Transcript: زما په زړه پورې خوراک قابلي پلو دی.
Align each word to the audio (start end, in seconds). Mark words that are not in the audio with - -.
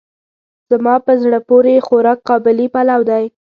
زما 0.71 0.95
په 1.05 1.13
زړه 1.23 1.39
پورې 1.49 1.85
خوراک 1.87 2.19
قابلي 2.29 2.67
پلو 2.73 3.01
دی. 3.09 3.23